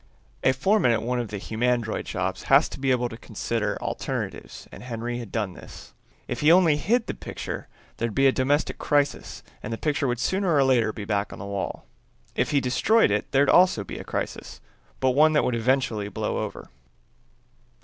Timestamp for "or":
10.55-10.63